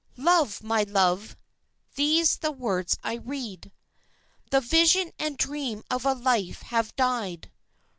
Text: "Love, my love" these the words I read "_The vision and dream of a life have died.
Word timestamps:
"Love, 0.17 0.63
my 0.63 0.81
love" 0.81 1.37
these 1.93 2.37
the 2.37 2.51
words 2.51 2.97
I 3.03 3.17
read 3.17 3.71
"_The 4.49 4.59
vision 4.63 5.11
and 5.19 5.37
dream 5.37 5.83
of 5.91 6.05
a 6.05 6.13
life 6.15 6.63
have 6.63 6.95
died. 6.95 7.51